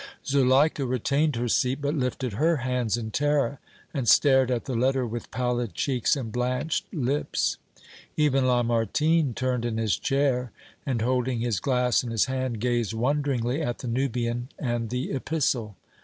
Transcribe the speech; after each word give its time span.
Zuleika 0.25 0.83
retained 0.83 1.35
her 1.35 1.47
seat, 1.47 1.79
but 1.79 1.93
lifted 1.93 2.33
her 2.33 2.57
hands 2.65 2.97
in 2.97 3.11
terror 3.11 3.59
and 3.93 4.09
stared 4.09 4.49
at 4.49 4.65
the 4.65 4.73
letter 4.73 5.05
with 5.05 5.29
pallid 5.29 5.75
cheeks 5.75 6.15
and 6.15 6.31
blanched 6.31 6.91
lips. 6.91 7.57
Even 8.17 8.47
Lamartine 8.47 9.35
turned 9.35 9.63
in 9.63 9.77
his 9.77 9.95
chair 9.99 10.51
and, 10.87 11.03
holding 11.03 11.39
his 11.41 11.59
glass 11.59 12.01
in 12.03 12.09
his 12.09 12.25
hand, 12.25 12.59
gazed 12.59 12.93
wonderingly 12.95 13.61
at 13.61 13.77
the 13.77 13.87
Nubian 13.87 14.49
and 14.57 14.89
the 14.89 15.11
epistle. 15.11 15.75
M. 15.79 15.89